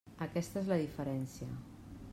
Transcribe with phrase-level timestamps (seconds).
[0.25, 1.51] Aquesta és la diferència.